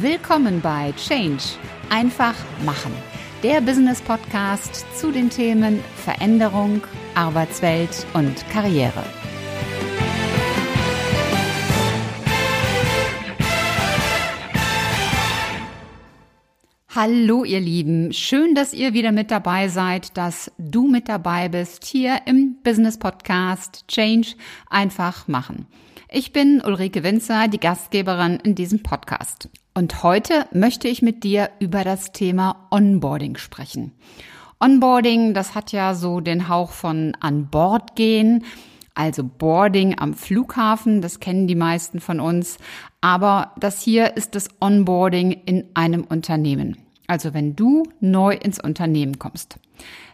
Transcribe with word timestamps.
Willkommen 0.00 0.60
bei 0.60 0.92
Change. 0.92 1.42
Einfach 1.88 2.34
machen. 2.66 2.92
Der 3.42 3.62
Business 3.62 4.02
Podcast 4.02 4.84
zu 4.94 5.10
den 5.10 5.30
Themen 5.30 5.82
Veränderung, 6.04 6.82
Arbeitswelt 7.14 8.06
und 8.12 8.46
Karriere. 8.50 9.02
Hallo 16.94 17.44
ihr 17.44 17.60
Lieben, 17.60 18.12
schön, 18.12 18.54
dass 18.54 18.74
ihr 18.74 18.92
wieder 18.92 19.12
mit 19.12 19.30
dabei 19.30 19.68
seid, 19.68 20.14
dass 20.18 20.52
du 20.58 20.88
mit 20.88 21.08
dabei 21.08 21.48
bist 21.48 21.86
hier 21.86 22.20
im 22.26 22.56
Business 22.62 22.98
Podcast 22.98 23.88
Change 23.88 24.34
einfach 24.68 25.26
machen. 25.26 25.66
Ich 26.10 26.34
bin 26.34 26.60
Ulrike 26.60 27.02
Winzer, 27.02 27.48
die 27.48 27.60
Gastgeberin 27.60 28.38
in 28.44 28.54
diesem 28.54 28.82
Podcast. 28.82 29.48
Und 29.76 30.02
heute 30.02 30.46
möchte 30.52 30.88
ich 30.88 31.02
mit 31.02 31.22
dir 31.22 31.50
über 31.58 31.84
das 31.84 32.10
Thema 32.12 32.66
Onboarding 32.70 33.36
sprechen. 33.36 33.92
Onboarding, 34.58 35.34
das 35.34 35.54
hat 35.54 35.70
ja 35.70 35.94
so 35.94 36.20
den 36.20 36.48
Hauch 36.48 36.70
von 36.70 37.14
an 37.20 37.50
Bord 37.50 37.94
gehen, 37.94 38.46
also 38.94 39.22
Boarding 39.22 39.98
am 39.98 40.14
Flughafen, 40.14 41.02
das 41.02 41.20
kennen 41.20 41.46
die 41.46 41.54
meisten 41.54 42.00
von 42.00 42.20
uns. 42.20 42.56
Aber 43.02 43.52
das 43.60 43.82
hier 43.82 44.16
ist 44.16 44.34
das 44.34 44.48
Onboarding 44.62 45.32
in 45.44 45.66
einem 45.74 46.04
Unternehmen. 46.04 46.78
Also 47.06 47.34
wenn 47.34 47.56
du 47.56 47.84
neu 48.00 48.34
ins 48.34 48.60
Unternehmen 48.60 49.18
kommst. 49.18 49.58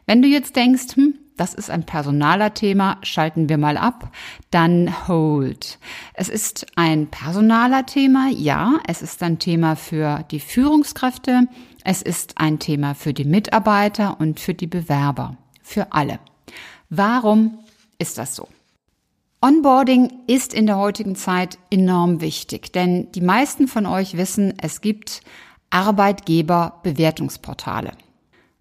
Wenn 0.07 0.23
du 0.23 0.29
jetzt 0.29 0.57
denkst, 0.57 0.97
hm, 0.97 1.15
das 1.37 1.55
ist 1.55 1.71
ein 1.71 1.85
personaler 1.85 2.55
Thema, 2.55 2.99
schalten 3.03 3.49
wir 3.49 3.59
mal 3.59 3.77
ab, 3.77 4.13
dann 4.51 5.09
hold. 5.09 5.79
Es 6.15 6.29
ist 6.29 6.67
ein 6.77 7.07
personaler 7.09 7.87
Thema, 7.87 8.29
ja, 8.31 8.79
es 8.87 9.03
ist 9.03 9.23
ein 9.23 9.39
Thema 9.39 9.77
für 9.77 10.25
die 10.31 10.41
Führungskräfte, 10.41 11.49
es 11.85 12.03
ist 12.03 12.39
ein 12.39 12.59
Thema 12.59 12.95
für 12.95 13.15
die 13.15 13.25
Mitarbeiter 13.25 14.21
und 14.21 14.41
für 14.41 14.55
die 14.55 14.67
Bewerber, 14.67 15.37
für 15.63 15.93
alle. 15.93 16.19
Warum 16.91 17.59
ist 17.99 18.19
das 18.19 18.37
so? 18.37 18.49
Onboarding 19.41 20.13
ist 20.29 20.55
in 20.55 20.67
der 20.67 20.77
heutigen 20.77 21.17
Zeit 21.17 21.59
enorm 21.71 22.21
wichtig, 22.21 22.73
denn 22.73 23.11
die 23.13 23.21
meisten 23.21 23.67
von 23.67 23.87
euch 23.87 24.17
wissen, 24.17 24.55
es 24.61 24.81
gibt 24.81 25.23
Arbeitgeberbewertungsportale. 25.73 27.93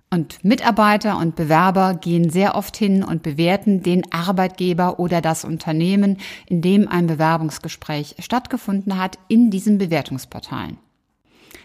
Und 0.10 0.44
Mitarbeiter 0.44 1.18
und 1.18 1.36
Bewerber 1.36 1.94
gehen 1.94 2.30
sehr 2.30 2.56
oft 2.56 2.76
hin 2.76 3.04
und 3.04 3.24
bewerten 3.24 3.84
den 3.84 4.12
Arbeitgeber 4.12 5.00
oder 5.00 5.22
das 5.22 5.46
Unternehmen, 5.46 6.18
in 6.48 6.62
dem 6.62 6.88
ein 6.88 7.08
Bewerbungsgespräch 7.08 8.16
stattgefunden 8.20 8.98
hat, 8.98 9.18
in 9.30 9.52
diesen 9.52 9.78
Bewertungsportalen. 9.78 10.78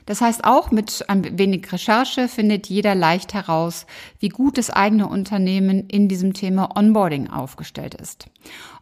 Das 0.07 0.21
heißt, 0.21 0.45
auch 0.45 0.71
mit 0.71 1.05
ein 1.09 1.39
wenig 1.39 1.71
Recherche 1.73 2.29
findet 2.29 2.69
jeder 2.69 2.95
leicht 2.95 3.35
heraus, 3.35 3.87
wie 4.21 4.29
gut 4.29 4.57
das 4.57 4.71
eigene 4.71 5.09
Unternehmen 5.09 5.89
in 5.89 6.09
diesem 6.09 6.33
Thema 6.33 6.77
Onboarding 6.77 7.29
aufgestellt 7.29 7.95
ist. 7.95 8.27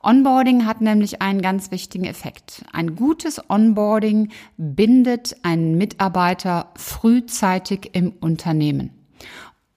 Onboarding 0.02 0.66
hat 0.66 0.82
nämlich 0.82 1.22
einen 1.22 1.40
ganz 1.40 1.70
wichtigen 1.70 2.04
Effekt. 2.04 2.64
Ein 2.72 2.94
gutes 2.94 3.40
Onboarding 3.48 4.30
bindet 4.58 5.36
einen 5.42 5.78
Mitarbeiter 5.78 6.68
frühzeitig 6.76 7.90
im 7.94 8.12
Unternehmen. 8.20 8.90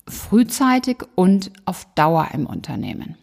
Frühzeitig 0.05 0.97
und 1.15 1.51
auf 1.63 1.87
Dauer 1.95 2.29
im 2.33 2.45
Unternehmen. 2.45 3.15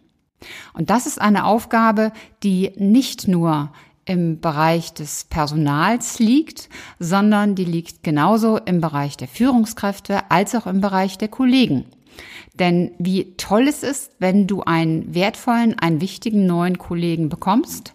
Und 0.73 0.89
das 0.89 1.05
ist 1.05 1.21
eine 1.21 1.45
Aufgabe, 1.45 2.11
die 2.43 2.71
nicht 2.77 3.27
nur 3.27 3.71
im 4.05 4.39
Bereich 4.39 4.93
des 4.93 5.25
Personals 5.25 6.19
liegt, 6.19 6.69
sondern 6.99 7.55
die 7.55 7.65
liegt 7.65 8.03
genauso 8.03 8.57
im 8.57 8.79
Bereich 8.79 9.17
der 9.17 9.27
Führungskräfte 9.27 10.29
als 10.29 10.55
auch 10.55 10.67
im 10.67 10.79
Bereich 10.79 11.17
der 11.17 11.27
Kollegen. 11.27 11.85
Denn 12.53 12.91
wie 12.99 13.35
toll 13.35 13.67
es 13.67 13.83
ist, 13.83 14.11
wenn 14.19 14.47
du 14.47 14.61
einen 14.61 15.13
wertvollen, 15.13 15.77
einen 15.77 16.01
wichtigen 16.01 16.45
neuen 16.45 16.77
Kollegen 16.77 17.29
bekommst, 17.29 17.91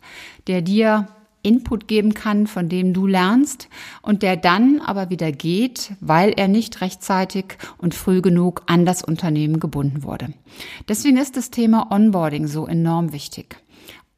der 0.47 0.61
dir 0.61 1.09
Input 1.43 1.89
geben 1.89 2.13
kann, 2.13 2.47
von 2.47 2.69
dem 2.69 2.93
du 2.93 3.07
lernst 3.07 3.69
und 4.03 4.23
der 4.23 4.37
dann 4.37 4.81
aber 4.81 5.09
wieder 5.09 5.33
geht, 5.33 5.93
weil 6.01 6.33
er 6.37 6.49
nicht 6.49 6.83
rechtzeitig 6.83 7.57
und 7.79 7.95
früh 7.95 8.21
genug 8.21 8.63
an 8.67 8.85
das 8.85 9.03
Unternehmen 9.03 9.59
gebunden 9.59 10.03
wurde. 10.03 10.35
Deswegen 10.89 11.17
ist 11.17 11.39
das 11.39 11.51
Thema 11.51 11.91
Onboarding 11.91 12.47
so 12.47 12.67
enorm 12.67 13.13
wichtig. 13.15 13.57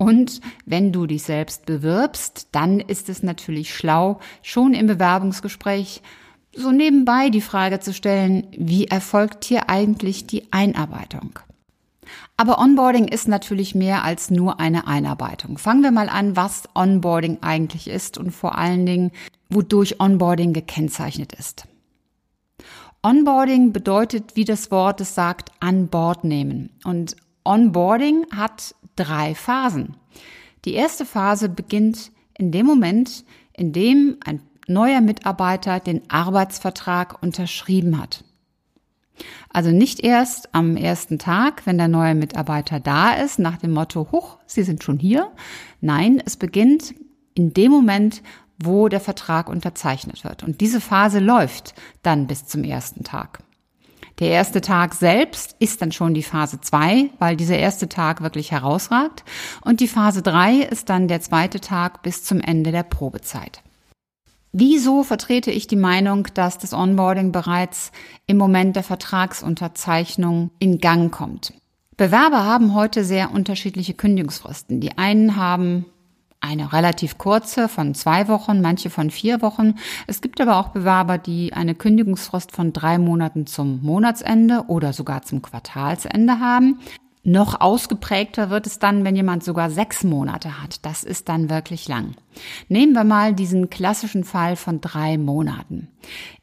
Und 0.03 0.41
wenn 0.67 0.93
du 0.93 1.07
dich 1.07 1.23
selbst 1.23 1.67
bewirbst, 1.67 2.49
dann 2.53 2.81
ist 2.81 3.09
es 3.09 3.23
natürlich 3.23 3.75
schlau, 3.75 4.21
schon 4.43 4.75
im 4.75 4.87
Bewerbungsgespräch 4.87 6.03
so 6.55 6.71
nebenbei 6.71 7.31
die 7.31 7.41
Frage 7.41 7.81
zu 7.81 7.95
stellen, 7.95 8.47
wie 8.57 8.87
erfolgt 8.87 9.45
hier 9.45 9.71
eigentlich 9.71 10.27
die 10.27 10.53
Einarbeitung? 10.53 11.39
Aber 12.37 12.59
Onboarding 12.59 13.09
ist 13.09 13.29
natürlich 13.29 13.75
mehr 13.75 14.05
als 14.05 14.31
nur 14.31 14.61
eine 14.61 14.87
Einarbeitung. 14.87 15.59
Fangen 15.59 15.83
wir 15.83 15.93
mal 15.93 16.09
an, 16.09 16.37
was 16.37 16.65
Onboarding 16.75 17.39
eigentlich 17.41 17.89
ist 17.89 18.19
und 18.19 18.33
vor 18.33 18.59
allen 18.59 18.85
Dingen, 18.85 19.13
wodurch 19.49 20.01
Onboarding 20.01 20.53
gekennzeichnet 20.53 21.33
ist. 21.35 21.67
Onboarding 23.03 23.73
bedeutet, 23.73 24.37
wie 24.37 24.45
das 24.45 24.71
Wort 24.71 25.01
es 25.01 25.15
sagt, 25.15 25.51
an 25.61 25.89
Bord 25.89 26.25
nehmen. 26.25 26.71
Und 26.85 27.17
Onboarding 27.45 28.27
hat 28.35 28.75
drei 29.03 29.35
Phasen. 29.35 29.97
Die 30.65 30.75
erste 30.75 31.05
Phase 31.05 31.49
beginnt 31.49 32.13
in 32.39 32.53
dem 32.53 32.67
Moment, 32.67 33.25
in 33.53 33.73
dem 33.73 34.19
ein 34.25 34.41
neuer 34.69 35.01
Mitarbeiter 35.01 35.81
den 35.81 36.09
Arbeitsvertrag 36.11 37.23
unterschrieben 37.23 38.01
hat. 38.01 38.25
Also 39.51 39.71
nicht 39.71 40.01
erst 40.01 40.55
am 40.55 40.77
ersten 40.77 41.19
Tag, 41.19 41.67
wenn 41.67 41.79
der 41.79 41.89
neue 41.89 42.15
Mitarbeiter 42.15 42.81
da 42.81 43.13
ist, 43.13 43.39
nach 43.39 43.59
dem 43.59 43.73
Motto, 43.73 44.09
huch, 44.11 44.39
Sie 44.47 44.63
sind 44.63 44.83
schon 44.83 44.99
hier. 44.99 45.31
Nein, 45.81 46.23
es 46.25 46.37
beginnt 46.37 46.95
in 47.35 47.53
dem 47.53 47.71
Moment, 47.71 48.23
wo 48.59 48.89
der 48.89 49.01
Vertrag 49.01 49.49
unterzeichnet 49.49 50.25
wird. 50.25 50.43
Und 50.43 50.61
diese 50.61 50.81
Phase 50.81 51.19
läuft 51.19 51.75
dann 52.03 52.27
bis 52.27 52.47
zum 52.47 52.65
ersten 52.65 53.05
Tag. 53.05 53.41
Der 54.23 54.31
erste 54.31 54.61
Tag 54.61 54.95
selbst 54.95 55.57
ist 55.59 55.83
dann 55.83 55.91
schon 55.91 56.15
die 56.15 56.23
Phase 56.23 56.61
2, 56.61 57.11
weil 57.19 57.35
dieser 57.35 57.59
erste 57.59 57.89
Tag 57.89 58.23
wirklich 58.23 58.53
herausragt. 58.53 59.25
Und 59.63 59.81
die 59.81 59.89
Phase 59.89 60.23
3 60.23 60.59
ist 60.61 60.91
dann 60.91 61.09
der 61.09 61.21
zweite 61.21 61.59
Tag 61.59 62.05
bis 62.05 62.23
zum 62.23 62.41
Ende 62.41 62.71
der 62.71 62.85
Probezeit. 62.85 63.63
Wieso 64.53 65.03
vertrete 65.03 65.51
ich 65.51 65.67
die 65.67 65.75
Meinung, 65.75 66.29
dass 66.35 66.57
das 66.57 66.73
Onboarding 66.73 67.33
bereits 67.33 67.91
im 68.29 68.37
Moment 68.37 68.77
der 68.77 68.85
Vertragsunterzeichnung 68.85 70.53
in 70.61 70.79
Gang 70.79 71.13
kommt? 71.13 71.53
Bewerber 71.97 72.45
haben 72.45 72.75
heute 72.75 73.03
sehr 73.03 73.33
unterschiedliche 73.33 73.95
Kündigungsfristen. 73.95 74.79
Die 74.79 74.99
einen 74.99 75.35
haben 75.35 75.87
eine 76.43 76.73
relativ 76.73 77.17
kurze 77.19 77.69
von 77.69 77.95
zwei 77.95 78.29
Wochen, 78.29 78.61
manche 78.61 78.91
von 78.91 79.11
vier 79.11 79.41
Wochen. 79.41 79.77
Es 80.07 80.21
gibt 80.21 80.41
aber 80.41 80.57
auch 80.57 80.69
Bewerber, 80.69 81.17
die 81.17 81.53
eine 81.53 81.75
Kündigungsfrist 81.75 82.53
von 82.53 82.73
drei 82.73 82.99
Monaten 82.99 83.47
zum 83.47 83.81
Monatsende 83.83 84.65
oder 84.67 84.93
sogar 84.93 85.23
zum 85.23 85.41
Quartalsende 85.41 86.41
haben. 86.41 86.81
Noch 87.25 87.61
ausgeprägter 87.61 88.51
wird 88.51 88.67
es 88.67 88.81
dann, 88.81 89.05
wenn 89.05 89.15
jemand 89.15 89.45
sogar 89.45 89.71
sechs 89.71 90.03
Monate 90.03 90.61
hat. 90.61 90.85
Das 90.85 91.05
ist 91.05 91.29
dann 91.29 91.49
wirklich 91.49 91.87
lang. 91.87 92.17
Nehmen 92.69 92.95
wir 92.95 93.05
mal 93.05 93.33
diesen 93.33 93.71
klassischen 93.71 94.25
Fall 94.25 94.57
von 94.57 94.81
drei 94.81 95.19
Monaten. 95.19 95.87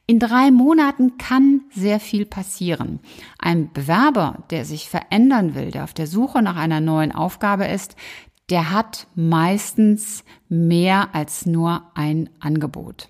In 0.07 0.19
drei 0.19 0.51
Monaten 0.51 1.17
kann 1.17 1.61
sehr 1.69 1.99
viel 1.99 2.25
passieren. 2.25 2.99
Ein 3.37 3.71
Bewerber, 3.73 4.43
der 4.49 4.63
sich 4.63 4.89
verändern 4.89 5.53
will, 5.53 5.69
der 5.69 5.83
auf 5.83 5.93
der 5.93 6.07
Suche 6.07 6.41
nach 6.41 6.55
einer 6.55 6.79
neuen 6.79 7.11
Aufgabe 7.11 7.65
ist, 7.65 7.95
der 8.49 8.71
hat 8.71 9.07
meistens 9.15 10.23
mehr 10.47 11.13
als 11.13 11.45
nur 11.45 11.83
ein 11.93 12.29
Angebot. 12.39 13.09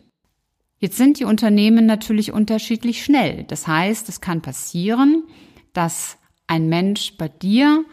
Jetzt 0.79 0.97
sind 0.97 1.19
die 1.19 1.25
Unternehmen 1.25 1.86
natürlich 1.86 2.31
unterschiedlich 2.31 3.03
schnell. 3.03 3.44
Das 3.44 3.68
heißt, 3.68 4.07
es 4.09 4.21
kann 4.21 4.41
passieren, 4.41 5.24
dass 5.74 6.18
ein 6.47 6.69
Mensch 6.69 7.18
bei 7.18 7.27
dir 7.27 7.83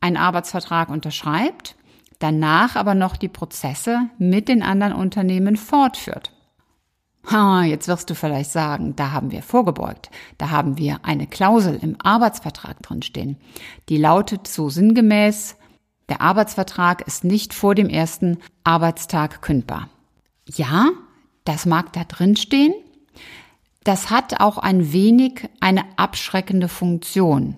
einen 0.00 0.16
Arbeitsvertrag 0.16 0.88
unterschreibt, 0.88 1.76
danach 2.18 2.76
aber 2.76 2.94
noch 2.94 3.16
die 3.16 3.28
Prozesse 3.28 4.08
mit 4.18 4.48
den 4.48 4.62
anderen 4.62 4.92
Unternehmen 4.92 5.56
fortführt. 5.56 6.32
Ha, 7.30 7.62
jetzt 7.62 7.86
wirst 7.86 8.10
du 8.10 8.16
vielleicht 8.16 8.50
sagen, 8.50 8.96
da 8.96 9.12
haben 9.12 9.30
wir 9.30 9.42
vorgebeugt. 9.42 10.10
Da 10.38 10.50
haben 10.50 10.76
wir 10.76 11.04
eine 11.04 11.28
Klausel 11.28 11.78
im 11.80 11.96
Arbeitsvertrag 12.02 12.82
drinstehen. 12.82 13.36
Die 13.88 13.96
lautet 13.96 14.48
so 14.48 14.68
sinngemäß, 14.68 15.56
der 16.08 16.20
Arbeitsvertrag 16.20 17.06
ist 17.06 17.24
nicht 17.24 17.54
vor 17.54 17.74
dem 17.74 17.88
ersten 17.88 18.38
Arbeitstag 18.64 19.42
kündbar. 19.42 19.88
Ja, 20.46 20.90
das 21.44 21.66
mag 21.66 21.92
da 21.92 22.04
drin 22.04 22.36
stehen. 22.36 22.74
Das 23.84 24.10
hat 24.10 24.40
auch 24.40 24.58
ein 24.58 24.92
wenig 24.92 25.48
eine 25.60 25.84
abschreckende 25.96 26.68
Funktion. 26.68 27.56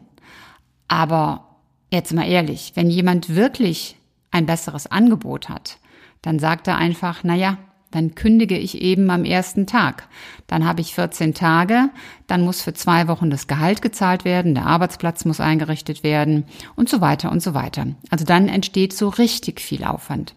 Aber 0.89 1.57
jetzt 1.93 2.13
mal 2.13 2.29
ehrlich, 2.29 2.73
wenn 2.75 2.91
jemand 2.91 3.35
wirklich 3.35 3.97
ein 4.31 4.47
besseres 4.47 4.87
Angebot 4.87 5.49
hat, 5.49 5.79
dann 6.23 6.39
sagt 6.39 6.67
er 6.67 6.77
einfach, 6.77 7.21
na 7.23 7.35
ja, 7.35 7.59
dann 7.95 8.17
kündige 8.17 8.59
ich 8.59 8.83
eben 8.83 9.09
am 9.11 9.25
ersten 9.25 9.69
Tag. 9.69 10.09
Dann 10.49 10.67
habe 10.67 10.81
ich 10.81 10.95
14 10.95 11.33
Tage, 11.33 11.91
dann 12.27 12.43
muss 12.43 12.61
für 12.61 12.75
zwei 12.75 13.07
Wochen 13.07 13.31
das 13.31 13.47
Gehalt 13.47 13.83
gezahlt 13.83 14.25
werden, 14.25 14.55
der 14.55 14.67
Arbeitsplatz 14.67 15.25
muss 15.25 15.39
eingerichtet 15.39 16.03
werden 16.03 16.45
und 16.75 16.89
so 16.89 17.01
weiter 17.01 17.31
und 17.31 17.41
so 17.41 17.55
weiter. 17.55 17.87
Also 18.11 18.25
dann 18.25 18.49
entsteht 18.49 18.93
so 18.95 19.09
richtig 19.09 19.61
viel 19.61 19.85
Aufwand. 19.85 20.35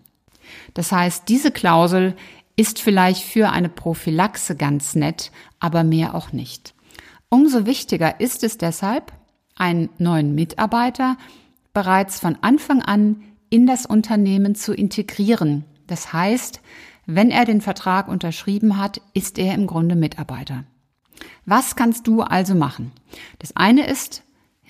Das 0.75 0.91
heißt, 0.91 1.27
diese 1.29 1.49
Klausel 1.49 2.15
ist 2.55 2.79
vielleicht 2.79 3.23
für 3.23 3.49
eine 3.49 3.69
Prophylaxe 3.69 4.55
ganz 4.55 4.93
nett, 4.93 5.31
aber 5.59 5.83
mehr 5.83 6.13
auch 6.13 6.31
nicht. 6.31 6.75
Umso 7.29 7.65
wichtiger 7.65 8.19
ist 8.19 8.43
es 8.43 8.59
deshalb, 8.59 9.11
einen 9.55 9.89
neuen 9.97 10.35
Mitarbeiter 10.35 11.17
bereits 11.73 12.19
von 12.19 12.37
Anfang 12.41 12.83
an 12.83 13.23
in 13.49 13.65
das 13.65 13.87
Unternehmen 13.87 14.53
zu 14.53 14.73
integrieren. 14.73 15.65
Das 15.87 16.13
heißt, 16.13 16.61
wenn 17.07 17.31
er 17.31 17.45
den 17.45 17.61
Vertrag 17.61 18.09
unterschrieben 18.09 18.77
hat, 18.77 19.01
ist 19.13 19.39
er 19.39 19.55
im 19.55 19.65
Grunde 19.65 19.95
Mitarbeiter. 19.95 20.65
Was 21.45 21.75
kannst 21.77 22.05
du 22.05 22.21
also 22.21 22.53
machen? 22.53 22.91
Das 23.39 23.55
eine 23.55 23.87
ist, 23.87 24.23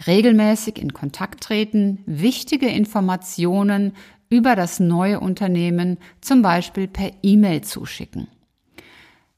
regelmäßig 0.06 0.78
in 0.78 0.94
Kontakt 0.94 1.44
treten, 1.44 2.04
wichtige 2.06 2.68
Informationen 2.68 3.94
über 4.30 4.56
das 4.56 4.80
neue 4.80 5.20
Unternehmen 5.20 5.98
zum 6.22 6.44
Beispiel 6.44 6.88
per 6.88 7.12
E-Mail 7.24 7.62
zuschicken. 7.62 8.28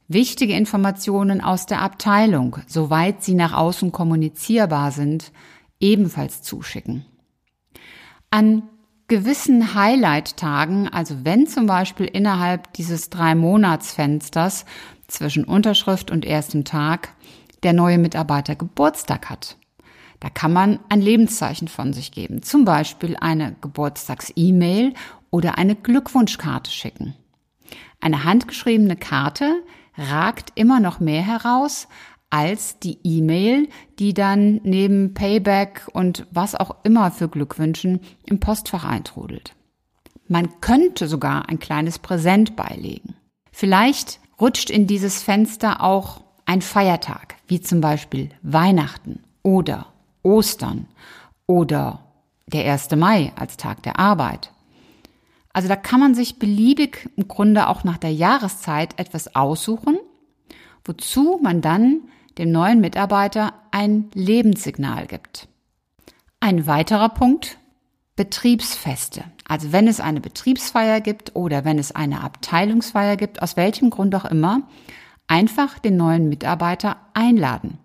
Wichtige 0.10 0.54
Informationen 0.54 1.40
aus 1.40 1.68
der 1.68 1.82
Abteilung, 1.82 2.58
soweit 2.68 3.24
sie 3.24 3.36
nach 3.36 3.54
außen 3.54 3.94
kommunizierbar 3.94 4.92
sind, 4.92 5.32
ebenfalls 5.80 6.42
zuschicken. 6.42 7.06
An 8.30 8.64
gewissen 9.10 9.76
Highlight-Tagen, 9.76 10.88
also 10.88 11.18
wenn 11.24 11.48
zum 11.48 11.66
Beispiel 11.66 12.06
innerhalb 12.06 12.72
dieses 12.74 13.10
drei 13.10 13.36
Monatsfensters 13.36 14.66
zwischen 15.08 15.44
Unterschrift 15.44 16.12
und 16.12 16.24
erstem 16.24 16.64
Tag 16.64 17.10
der 17.64 17.74
neue 17.74 17.98
Mitarbeiter 17.98 18.56
Geburtstag 18.56 19.30
hat, 19.30 19.58
da 20.22 20.30
kann 20.30 20.54
man 20.54 20.80
ein 20.90 21.02
Lebenszeichen 21.02 21.68
von 21.68 21.92
sich 21.92 22.12
geben, 22.12 22.44
zum 22.44 22.66
Beispiel 22.66 23.18
eine 23.20 23.56
Geburtstags-E-Mail 23.62 24.94
oder 25.32 25.58
eine 25.58 25.76
Glückwunschkarte 25.76 26.72
schicken. 26.72 27.16
Eine 28.02 28.24
handgeschriebene 28.24 28.96
Karte 28.96 29.64
ragt 29.98 30.54
immer 30.56 30.80
noch 30.80 31.00
mehr 31.00 31.22
heraus 31.22 31.88
als 32.30 32.80
die 32.80 33.00
E-Mail, 33.04 33.68
die 33.98 34.14
dann 34.14 34.62
neben 34.64 35.14
Payback 35.14 35.88
und 35.94 36.28
was 36.32 36.56
auch 36.56 36.76
immer 36.84 37.12
für 37.12 37.28
Glückwünschen 37.28 38.02
im 38.26 38.40
Postfach 38.40 38.84
eintrudelt. 38.84 39.56
Man 40.28 40.62
könnte 40.62 41.08
sogar 41.08 41.50
ein 41.50 41.60
kleines 41.60 41.98
Präsent 41.98 42.56
beilegen. 42.56 43.16
Vielleicht 43.52 44.20
rutscht 44.40 44.70
in 44.70 44.86
dieses 44.86 45.24
Fenster 45.24 45.84
auch 45.84 46.22
ein 46.46 46.62
Feiertag, 46.62 47.36
wie 47.48 47.62
zum 47.62 47.82
Beispiel 47.82 48.30
Weihnachten 48.42 49.24
oder 49.44 49.88
Ostern 50.24 50.88
oder 51.48 52.04
der 52.48 52.72
1. 52.72 52.92
Mai 52.96 53.32
als 53.36 53.58
Tag 53.58 53.84
der 53.84 54.00
Arbeit. 54.00 54.52
Also 55.52 55.68
da 55.68 55.76
kann 55.76 56.00
man 56.00 56.14
sich 56.16 56.38
beliebig 56.38 57.10
im 57.16 57.28
Grunde 57.28 57.68
auch 57.68 57.84
nach 57.84 57.98
der 57.98 58.14
Jahreszeit 58.14 59.00
etwas 59.00 59.36
aussuchen, 59.36 59.98
wozu 60.86 61.40
man 61.42 61.62
dann 61.62 62.02
dem 62.40 62.52
neuen 62.52 62.80
Mitarbeiter 62.80 63.54
ein 63.70 64.10
Lebenssignal 64.14 65.06
gibt. 65.06 65.48
Ein 66.40 66.66
weiterer 66.66 67.10
Punkt, 67.10 67.58
Betriebsfeste. 68.16 69.26
Also 69.48 69.72
wenn 69.72 69.88
es 69.88 70.00
eine 70.00 70.22
Betriebsfeier 70.22 71.02
gibt 71.02 71.36
oder 71.36 71.66
wenn 71.66 71.78
es 71.78 71.92
eine 71.92 72.22
Abteilungsfeier 72.22 73.18
gibt, 73.18 73.42
aus 73.42 73.58
welchem 73.58 73.90
Grund 73.90 74.16
auch 74.16 74.26
immer, 74.26 74.62
einfach 75.28 75.80
den 75.80 75.98
neuen 75.98 76.30
Mitarbeiter 76.30 76.98
einladen. 77.14 77.78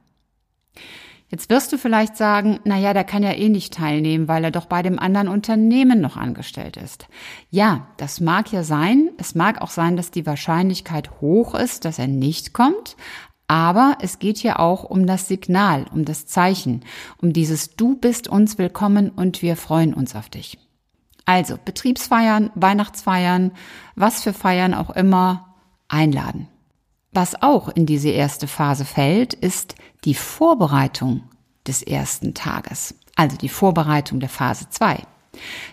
Jetzt 1.29 1.51
wirst 1.51 1.73
du 1.73 1.79
vielleicht 1.79 2.17
sagen, 2.17 2.61
na 2.65 2.79
ja, 2.79 2.95
der 2.95 3.03
kann 3.03 3.25
ja 3.25 3.33
eh 3.33 3.49
nicht 3.49 3.75
teilnehmen, 3.75 4.29
weil 4.29 4.45
er 4.45 4.51
doch 4.53 4.67
bei 4.67 4.83
dem 4.83 5.01
anderen 5.01 5.27
Unternehmen 5.27 6.01
noch 6.01 6.17
angestellt 6.17 6.77
ist. 6.77 7.09
Ja, 7.51 7.89
das 7.97 8.21
mag 8.21 8.53
ja 8.53 8.63
sein. 8.63 9.11
Es 9.19 9.35
mag 9.35 9.61
auch 9.61 9.71
sein, 9.71 9.97
dass 9.97 10.13
die 10.13 10.27
Wahrscheinlichkeit 10.27 11.21
hoch 11.21 11.57
ist, 11.57 11.85
dass 11.85 11.99
er 11.99 12.07
nicht 12.07 12.53
kommt. 12.53 12.97
Aber 13.55 13.99
es 14.01 14.19
geht 14.19 14.39
hier 14.39 14.59
auch 14.59 14.83
um 14.83 15.07
das 15.07 15.29
Signal, 15.29 15.87
um 15.95 16.05
das 16.05 16.27
Zeichen, 16.27 16.85
um 17.19 17.33
dieses 17.33 17.77
Du 17.77 17.95
bist 17.97 18.27
uns 18.27 18.59
willkommen 18.59 19.11
und 19.11 19.43
wir 19.43 19.57
freuen 19.57 19.95
uns 19.95 20.17
auf 20.17 20.29
dich. 20.29 20.59
Also 21.25 21.57
Betriebsfeiern, 21.65 22.51
Weihnachtsfeiern, 22.57 23.53
was 23.95 24.25
für 24.25 24.33
Feiern 24.33 24.75
auch 24.75 24.91
immer, 24.91 25.55
einladen. 25.87 26.49
Was 27.13 27.41
auch 27.43 27.69
in 27.69 27.87
diese 27.87 28.09
erste 28.09 28.49
Phase 28.49 28.85
fällt, 28.85 29.35
ist 29.35 29.77
die 30.05 30.17
Vorbereitung 30.17 31.23
des 31.65 31.85
ersten 31.85 32.35
Tages, 32.35 32.97
also 33.15 33.37
die 33.37 33.49
Vorbereitung 33.49 34.19
der 34.19 34.31
Phase 34.31 34.67
2. 34.69 34.99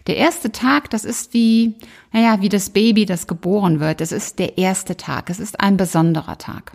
Der 0.05 0.17
erste 0.17 0.51
Tag, 0.51 0.91
das 0.91 1.03
ist 1.03 1.33
wie, 1.33 1.77
naja, 2.11 2.41
wie 2.41 2.49
das 2.49 2.69
Baby, 2.69 3.07
das 3.07 3.25
geboren 3.25 3.79
wird. 3.79 4.01
Das 4.01 4.11
ist 4.11 4.37
der 4.37 4.59
erste 4.59 4.97
Tag. 4.97 5.31
Es 5.31 5.39
ist 5.39 5.59
ein 5.59 5.77
besonderer 5.77 6.37
Tag. 6.37 6.73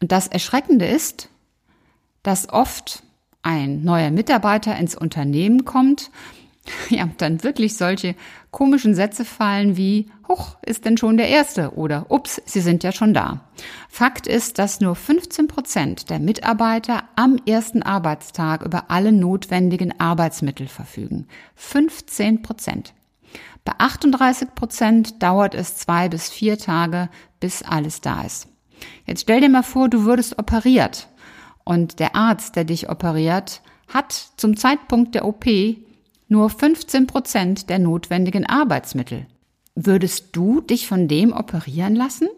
Und 0.00 0.12
das 0.12 0.28
Erschreckende 0.28 0.86
ist, 0.86 1.28
dass 2.22 2.48
oft 2.48 3.02
ein 3.42 3.82
neuer 3.82 4.10
Mitarbeiter 4.10 4.76
ins 4.76 4.94
Unternehmen 4.94 5.64
kommt 5.64 6.10
ja, 6.90 7.08
dann 7.18 7.42
wirklich 7.42 7.76
solche 7.76 8.14
komischen 8.50 8.94
Sätze 8.94 9.24
fallen 9.24 9.76
wie, 9.76 10.06
hoch, 10.28 10.56
ist 10.64 10.84
denn 10.84 10.96
schon 10.96 11.16
der 11.16 11.28
Erste 11.28 11.74
oder 11.74 12.06
ups, 12.10 12.40
Sie 12.44 12.60
sind 12.60 12.84
ja 12.84 12.92
schon 12.92 13.14
da. 13.14 13.40
Fakt 13.88 14.26
ist, 14.26 14.58
dass 14.58 14.80
nur 14.80 14.94
15 14.94 15.48
Prozent 15.48 16.10
der 16.10 16.18
Mitarbeiter 16.18 17.04
am 17.16 17.38
ersten 17.46 17.82
Arbeitstag 17.82 18.64
über 18.64 18.90
alle 18.90 19.12
notwendigen 19.12 19.98
Arbeitsmittel 19.98 20.68
verfügen. 20.68 21.26
15 21.56 22.42
Prozent. 22.42 22.94
Bei 23.64 23.72
38 23.78 24.54
Prozent 24.54 25.22
dauert 25.22 25.54
es 25.54 25.76
zwei 25.76 26.08
bis 26.08 26.28
vier 26.28 26.58
Tage, 26.58 27.08
bis 27.40 27.62
alles 27.62 28.00
da 28.00 28.22
ist. 28.22 28.48
Jetzt 29.06 29.22
stell 29.22 29.40
dir 29.40 29.48
mal 29.48 29.62
vor, 29.62 29.88
du 29.88 30.04
würdest 30.04 30.38
operiert 30.38 31.08
und 31.64 31.98
der 31.98 32.14
Arzt, 32.14 32.56
der 32.56 32.64
dich 32.64 32.88
operiert, 32.88 33.62
hat 33.88 34.12
zum 34.36 34.56
Zeitpunkt 34.56 35.14
der 35.14 35.26
OP 35.26 35.46
nur 36.28 36.50
15 36.50 37.06
Prozent 37.06 37.68
der 37.68 37.78
notwendigen 37.78 38.46
Arbeitsmittel. 38.46 39.26
Würdest 39.74 40.28
du 40.32 40.60
dich 40.60 40.86
von 40.86 41.08
dem 41.08 41.32
operieren 41.32 41.94
lassen? 41.94 42.28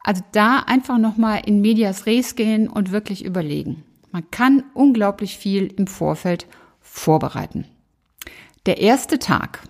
Also 0.00 0.22
da 0.32 0.58
einfach 0.60 0.98
nochmal 0.98 1.42
in 1.46 1.60
Medias 1.60 2.06
Res 2.06 2.36
gehen 2.36 2.68
und 2.68 2.92
wirklich 2.92 3.24
überlegen. 3.24 3.82
Man 4.12 4.30
kann 4.30 4.62
unglaublich 4.74 5.38
viel 5.38 5.66
im 5.76 5.86
Vorfeld 5.86 6.46
vorbereiten. 6.80 7.64
Der 8.66 8.78
erste 8.78 9.18
Tag, 9.18 9.62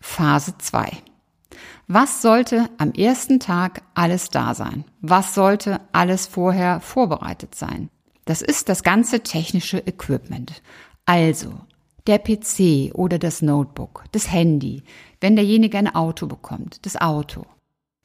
Phase 0.00 0.54
2. 0.56 0.90
Was 1.92 2.22
sollte 2.22 2.70
am 2.78 2.92
ersten 2.92 3.40
Tag 3.40 3.82
alles 3.94 4.30
da 4.30 4.54
sein? 4.54 4.84
Was 5.00 5.34
sollte 5.34 5.80
alles 5.90 6.28
vorher 6.28 6.78
vorbereitet 6.78 7.56
sein? 7.56 7.90
Das 8.26 8.42
ist 8.42 8.68
das 8.68 8.84
ganze 8.84 9.24
technische 9.24 9.78
Equipment. 9.78 10.62
Also 11.04 11.52
der 12.06 12.18
PC 12.18 12.94
oder 12.94 13.18
das 13.18 13.42
Notebook, 13.42 14.04
das 14.12 14.30
Handy, 14.30 14.84
wenn 15.20 15.34
derjenige 15.34 15.78
ein 15.78 15.92
Auto 15.92 16.28
bekommt, 16.28 16.86
das 16.86 16.94
Auto. 16.94 17.44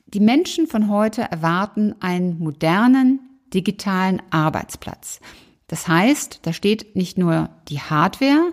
Die 0.08 0.20
Menschen 0.20 0.66
von 0.66 0.90
heute 0.90 1.22
erwarten 1.22 1.94
einen 2.00 2.40
modernen, 2.40 3.20
digitalen 3.54 4.20
Arbeitsplatz. 4.32 5.20
Das 5.68 5.88
heißt, 5.88 6.40
da 6.42 6.54
steht 6.54 6.96
nicht 6.96 7.20
nur 7.20 7.52
die 7.68 7.82
Hardware, 7.82 8.52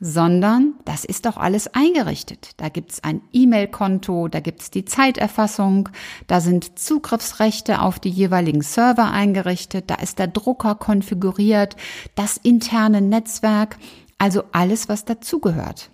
sondern 0.00 0.74
das 0.84 1.04
ist 1.04 1.26
auch 1.26 1.36
alles 1.36 1.68
eingerichtet. 1.68 2.50
Da 2.56 2.68
gibt's 2.68 3.02
ein 3.02 3.22
E-Mail-Konto, 3.32 4.28
da 4.28 4.40
gibt's 4.40 4.70
die 4.70 4.84
Zeiterfassung, 4.84 5.88
da 6.26 6.40
sind 6.40 6.78
Zugriffsrechte 6.78 7.80
auf 7.80 7.98
die 7.98 8.10
jeweiligen 8.10 8.62
Server 8.62 9.10
eingerichtet, 9.10 9.90
da 9.90 9.96
ist 9.96 10.18
der 10.18 10.28
Drucker 10.28 10.74
konfiguriert, 10.74 11.76
das 12.14 12.36
interne 12.36 13.00
Netzwerk, 13.00 13.78
also 14.18 14.42
alles, 14.52 14.88
was 14.88 15.04
dazugehört. 15.04 15.90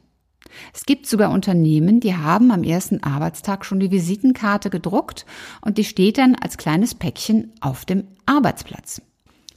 Es 0.74 0.84
gibt 0.84 1.06
sogar 1.06 1.30
Unternehmen, 1.30 2.00
die 2.00 2.14
haben 2.14 2.50
am 2.50 2.62
ersten 2.62 3.02
Arbeitstag 3.02 3.64
schon 3.64 3.80
die 3.80 3.90
Visitenkarte 3.90 4.70
gedruckt 4.70 5.24
und 5.62 5.78
die 5.78 5.84
steht 5.84 6.18
dann 6.18 6.34
als 6.34 6.58
kleines 6.58 6.94
Päckchen 6.94 7.52
auf 7.60 7.84
dem 7.84 8.08
Arbeitsplatz. 8.26 9.00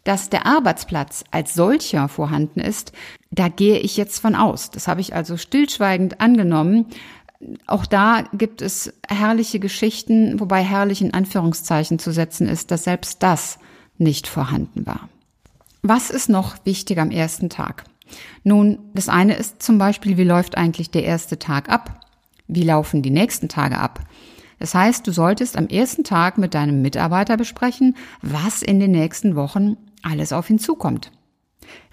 Dass 0.05 0.29
der 0.29 0.45
Arbeitsplatz 0.45 1.25
als 1.31 1.53
solcher 1.53 2.07
vorhanden 2.07 2.61
ist, 2.61 2.93
da 3.31 3.49
gehe 3.49 3.79
ich 3.79 3.97
jetzt 3.97 4.19
von 4.19 4.35
aus. 4.35 4.71
Das 4.71 4.87
habe 4.87 5.01
ich 5.01 5.13
also 5.13 5.35
stillschweigend 5.35 6.21
angenommen. 6.21 6.85
Auch 7.67 7.85
da 7.85 8.23
gibt 8.31 8.61
es 8.61 8.93
herrliche 9.07 9.59
Geschichten, 9.59 10.39
wobei 10.39 10.63
herrlich 10.63 11.01
in 11.01 11.13
Anführungszeichen 11.13 11.99
zu 11.99 12.11
setzen 12.13 12.47
ist, 12.47 12.71
dass 12.71 12.85
selbst 12.85 13.21
das 13.23 13.59
nicht 13.97 14.27
vorhanden 14.27 14.85
war. 14.85 15.09
Was 15.81 16.09
ist 16.09 16.29
noch 16.29 16.55
wichtig 16.65 16.99
am 16.99 17.11
ersten 17.11 17.49
Tag? 17.49 17.83
Nun, 18.43 18.79
das 18.93 19.09
eine 19.09 19.35
ist 19.35 19.61
zum 19.61 19.77
Beispiel, 19.77 20.17
wie 20.17 20.23
läuft 20.23 20.57
eigentlich 20.57 20.91
der 20.91 21.03
erste 21.03 21.39
Tag 21.39 21.69
ab? 21.69 21.99
Wie 22.47 22.63
laufen 22.63 23.01
die 23.01 23.09
nächsten 23.09 23.49
Tage 23.49 23.77
ab? 23.77 24.01
Das 24.59 24.73
heißt, 24.73 25.05
du 25.05 25.11
solltest 25.11 25.57
am 25.57 25.67
ersten 25.67 26.03
Tag 26.03 26.37
mit 26.37 26.53
deinem 26.53 26.81
Mitarbeiter 26.81 27.37
besprechen, 27.37 27.95
was 28.21 28.61
in 28.61 28.79
den 28.79 28.91
nächsten 28.91 29.35
Wochen 29.35 29.77
alles 30.05 30.31
auf 30.31 30.49
ihn 30.49 30.59
zukommt. 30.59 31.11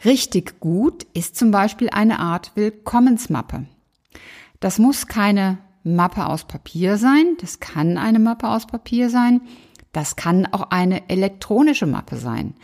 Richtig 0.05 0.61
gut 0.61 1.07
ist 1.15 1.37
zum 1.37 1.51
Beispiel 1.51 1.91
eine 1.91 2.19
Art 2.19 2.53
Willkommensmappe. 2.55 3.67
Das 4.61 4.79
muss 4.79 5.07
keine 5.07 5.59
Mappe 5.83 6.27
aus 6.27 6.45
Papier 6.45 6.99
sein, 6.99 7.37
das 7.41 7.59
kann 7.59 7.99
eine 7.99 8.19
Mappe 8.19 8.49
aus 8.49 8.67
Papier 8.67 9.11
sein, 9.11 9.41
das 9.93 10.17
kann 10.17 10.47
auch 10.47 10.71
eine 10.71 11.09
elektronische 11.11 11.87
Mappe 11.87 12.17
sein. 12.17 12.55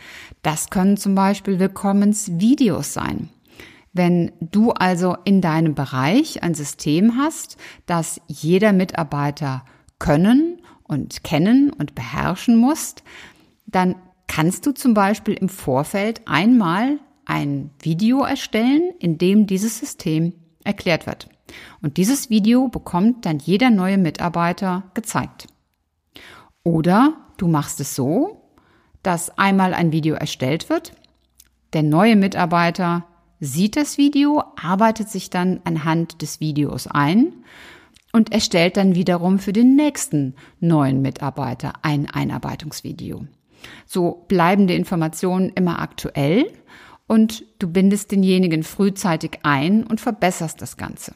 Das 0.41 0.69
können 0.69 0.97
zum 0.97 1.15
Beispiel 1.15 1.59
Willkommensvideos 1.59 2.93
sein. 2.93 3.29
Wenn 3.91 4.31
du 4.39 4.71
also 4.71 5.17
in 5.25 5.41
deinem 5.41 5.75
Bereich 5.75 6.43
ein 6.43 6.53
System 6.53 7.17
hast, 7.17 7.57
das 7.85 8.21
jeder 8.27 8.71
Mitarbeiter 8.71 9.65
können 9.97 10.61
und 10.83 11.23
kennen 11.23 11.71
und 11.71 11.95
beherrschen 11.95 12.55
muss, 12.55 12.95
dann 13.65 13.95
kannst 14.29 14.65
du 14.65 14.71
zum 14.71 14.93
Beispiel 14.93 15.33
im 15.33 15.49
Vorfeld 15.49 16.21
einmal 16.25 16.99
ein 17.25 17.71
Video 17.81 18.23
erstellen, 18.23 18.93
in 18.99 19.17
dem 19.17 19.47
dieses 19.47 19.79
System 19.79 20.33
erklärt 20.63 21.07
wird. 21.07 21.27
Und 21.81 21.97
dieses 21.97 22.29
Video 22.29 22.67
bekommt 22.67 23.25
dann 23.25 23.39
jeder 23.39 23.71
neue 23.71 23.97
Mitarbeiter 23.97 24.83
gezeigt. 24.93 25.47
Oder 26.63 27.17
du 27.37 27.47
machst 27.47 27.79
es 27.79 27.95
so, 27.95 28.53
dass 29.01 29.37
einmal 29.37 29.73
ein 29.73 29.91
Video 29.91 30.15
erstellt 30.15 30.69
wird, 30.69 30.93
der 31.73 31.83
neue 31.83 32.15
Mitarbeiter 32.15 33.05
sieht 33.39 33.75
das 33.77 33.97
Video, 33.97 34.43
arbeitet 34.61 35.09
sich 35.09 35.29
dann 35.31 35.59
anhand 35.63 36.21
des 36.21 36.39
Videos 36.39 36.85
ein 36.85 37.33
und 38.11 38.31
erstellt 38.31 38.77
dann 38.77 38.93
wiederum 38.93 39.39
für 39.39 39.53
den 39.53 39.75
nächsten 39.75 40.35
neuen 40.59 41.01
Mitarbeiter 41.01 41.73
ein 41.81 42.07
Einarbeitungsvideo. 42.09 43.25
So 43.85 44.25
bleiben 44.27 44.67
die 44.67 44.75
Informationen 44.75 45.49
immer 45.49 45.79
aktuell 45.79 46.51
und 47.07 47.43
du 47.59 47.67
bindest 47.67 48.11
denjenigen 48.11 48.63
frühzeitig 48.63 49.39
ein 49.43 49.83
und 49.83 49.99
verbesserst 49.99 50.61
das 50.61 50.77
Ganze. 50.77 51.13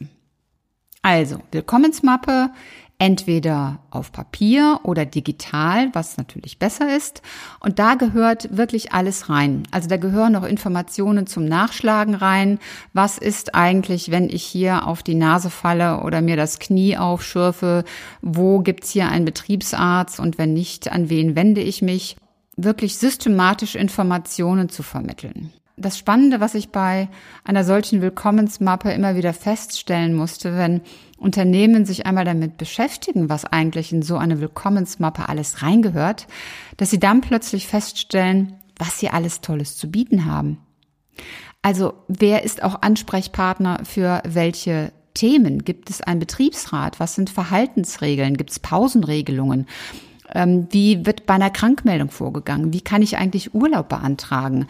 Also, 1.02 1.38
Willkommensmappe 1.52 2.50
entweder 2.98 3.80
auf 3.90 4.12
Papier 4.12 4.80
oder 4.84 5.04
digital, 5.04 5.90
was 5.92 6.16
natürlich 6.16 6.58
besser 6.58 6.96
ist. 6.96 7.22
Und 7.60 7.78
da 7.78 7.94
gehört 7.94 8.56
wirklich 8.56 8.92
alles 8.92 9.28
rein. 9.28 9.64
Also 9.70 9.88
da 9.88 9.96
gehören 9.96 10.36
auch 10.36 10.44
Informationen 10.44 11.26
zum 11.26 11.44
Nachschlagen 11.44 12.14
rein. 12.14 12.58
Was 12.92 13.18
ist 13.18 13.54
eigentlich, 13.54 14.10
wenn 14.10 14.28
ich 14.28 14.44
hier 14.44 14.86
auf 14.86 15.02
die 15.02 15.16
Nase 15.16 15.50
falle 15.50 16.00
oder 16.02 16.22
mir 16.22 16.36
das 16.36 16.58
Knie 16.58 16.96
aufschürfe? 16.96 17.84
Wo 18.22 18.60
gibt's 18.60 18.90
hier 18.90 19.08
einen 19.08 19.24
Betriebsarzt? 19.24 20.20
Und 20.20 20.38
wenn 20.38 20.54
nicht, 20.54 20.90
an 20.90 21.10
wen 21.10 21.34
wende 21.34 21.60
ich 21.60 21.82
mich? 21.82 22.16
Wirklich 22.56 22.96
systematisch 22.98 23.74
Informationen 23.74 24.68
zu 24.68 24.82
vermitteln. 24.82 25.52
Das 25.76 25.98
Spannende, 25.98 26.38
was 26.38 26.54
ich 26.54 26.68
bei 26.68 27.08
einer 27.42 27.64
solchen 27.64 28.00
Willkommensmappe 28.00 28.92
immer 28.92 29.16
wieder 29.16 29.32
feststellen 29.32 30.14
musste, 30.14 30.56
wenn 30.56 30.82
Unternehmen 31.18 31.84
sich 31.84 32.06
einmal 32.06 32.24
damit 32.24 32.56
beschäftigen, 32.58 33.28
was 33.28 33.44
eigentlich 33.44 33.92
in 33.92 34.02
so 34.02 34.16
eine 34.16 34.40
Willkommensmappe 34.40 35.28
alles 35.28 35.62
reingehört, 35.62 36.28
dass 36.76 36.90
sie 36.90 37.00
dann 37.00 37.22
plötzlich 37.22 37.66
feststellen, 37.66 38.54
was 38.78 39.00
sie 39.00 39.08
alles 39.08 39.40
Tolles 39.40 39.76
zu 39.76 39.90
bieten 39.90 40.26
haben. 40.26 40.58
Also 41.62 41.94
wer 42.06 42.44
ist 42.44 42.62
auch 42.62 42.82
Ansprechpartner 42.82 43.80
für 43.84 44.22
welche 44.26 44.92
Themen? 45.14 45.64
Gibt 45.64 45.90
es 45.90 46.02
einen 46.02 46.20
Betriebsrat? 46.20 47.00
Was 47.00 47.14
sind 47.14 47.30
Verhaltensregeln? 47.30 48.36
Gibt 48.36 48.50
es 48.50 48.60
Pausenregelungen? 48.60 49.66
Ähm, 50.32 50.68
wie 50.70 51.04
wird 51.06 51.26
bei 51.26 51.34
einer 51.34 51.50
Krankmeldung 51.50 52.10
vorgegangen? 52.10 52.72
Wie 52.72 52.80
kann 52.80 53.02
ich 53.02 53.18
eigentlich 53.18 53.54
Urlaub 53.54 53.88
beantragen? 53.88 54.66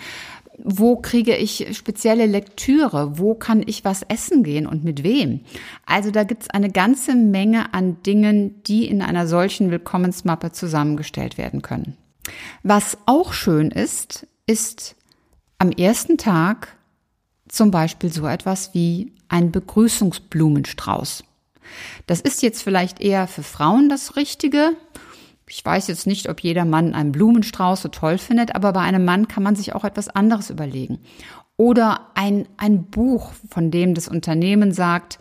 wo 0.58 0.96
kriege 0.96 1.36
ich 1.36 1.76
spezielle 1.76 2.26
Lektüre, 2.26 3.18
wo 3.18 3.34
kann 3.34 3.62
ich 3.66 3.84
was 3.84 4.02
essen 4.02 4.44
gehen 4.44 4.66
und 4.66 4.84
mit 4.84 5.02
wem. 5.02 5.40
Also 5.84 6.10
da 6.10 6.24
gibt's 6.24 6.48
eine 6.50 6.70
ganze 6.70 7.14
Menge 7.14 7.74
an 7.74 8.02
Dingen, 8.02 8.62
die 8.64 8.86
in 8.86 9.02
einer 9.02 9.26
solchen 9.26 9.70
Willkommensmappe 9.70 10.52
zusammengestellt 10.52 11.38
werden 11.38 11.62
können. 11.62 11.96
Was 12.62 12.96
auch 13.06 13.32
schön 13.32 13.70
ist, 13.70 14.26
ist 14.46 14.96
am 15.58 15.70
ersten 15.70 16.18
Tag 16.18 16.76
zum 17.48 17.70
Beispiel 17.70 18.12
so 18.12 18.26
etwas 18.26 18.74
wie 18.74 19.12
ein 19.28 19.50
Begrüßungsblumenstrauß. 19.50 21.24
Das 22.06 22.20
ist 22.20 22.42
jetzt 22.42 22.62
vielleicht 22.62 23.00
eher 23.00 23.26
für 23.26 23.42
Frauen 23.42 23.88
das 23.88 24.16
Richtige 24.16 24.76
ich 25.48 25.64
weiß 25.64 25.88
jetzt 25.88 26.06
nicht, 26.06 26.28
ob 26.28 26.40
jeder 26.40 26.64
Mann 26.64 26.94
einen 26.94 27.12
Blumenstrauß 27.12 27.82
so 27.82 27.88
toll 27.88 28.18
findet, 28.18 28.54
aber 28.54 28.72
bei 28.72 28.80
einem 28.80 29.04
Mann 29.04 29.28
kann 29.28 29.42
man 29.42 29.56
sich 29.56 29.74
auch 29.74 29.84
etwas 29.84 30.08
anderes 30.08 30.50
überlegen. 30.50 31.00
Oder 31.56 32.08
ein, 32.14 32.48
ein 32.56 32.84
Buch, 32.84 33.32
von 33.48 33.70
dem 33.70 33.94
das 33.94 34.08
Unternehmen 34.08 34.72
sagt, 34.72 35.18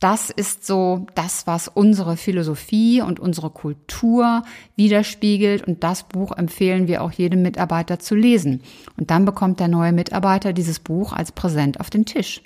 das 0.00 0.28
ist 0.28 0.66
so 0.66 1.06
das, 1.14 1.46
was 1.46 1.68
unsere 1.68 2.16
Philosophie 2.16 3.00
und 3.00 3.20
unsere 3.20 3.50
Kultur 3.50 4.42
widerspiegelt. 4.76 5.66
Und 5.66 5.82
das 5.82 6.02
Buch 6.02 6.32
empfehlen 6.36 6.88
wir 6.88 7.02
auch 7.02 7.12
jedem 7.12 7.42
Mitarbeiter 7.42 7.98
zu 7.98 8.14
lesen. 8.14 8.60
Und 8.98 9.10
dann 9.10 9.24
bekommt 9.24 9.60
der 9.60 9.68
neue 9.68 9.92
Mitarbeiter 9.92 10.52
dieses 10.52 10.78
Buch 10.78 11.12
als 11.12 11.32
Präsent 11.32 11.80
auf 11.80 11.90
den 11.90 12.04
Tisch. 12.04 12.42